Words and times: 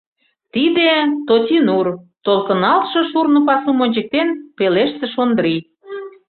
—Тиде 0.53 0.89
Тотинур!— 1.27 1.87
толкыналтше 2.25 2.99
шурно 3.09 3.39
пасум 3.47 3.77
ончыктен, 3.85 4.27
пелештыш 4.57 5.13
Ондрий. 5.23 5.61